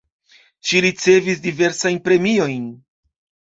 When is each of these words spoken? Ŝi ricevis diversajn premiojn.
Ŝi 0.69 0.81
ricevis 0.85 1.45
diversajn 1.45 2.01
premiojn. 2.09 2.67